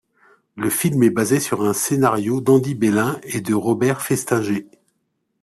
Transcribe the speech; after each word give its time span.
Le 0.55 0.71
film 0.71 1.03
est 1.03 1.11
basé 1.11 1.39
sur 1.39 1.61
un 1.61 1.73
scénario 1.73 2.41
d'Andy 2.41 2.73
Bellin 2.73 3.19
et 3.21 3.39
de 3.39 3.53
Robert 3.53 4.01
Festinger. 4.01 4.67